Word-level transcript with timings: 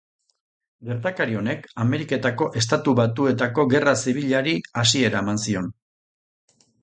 Gertakari 0.87 1.35
honek 1.41 1.67
Ameriketako 1.83 2.47
Estatu 2.63 2.95
Batuetako 3.01 3.67
Gerra 3.75 3.93
Zibilari 4.07 4.55
hasiera 4.85 5.21
eman 5.27 5.43
zion. 5.47 5.69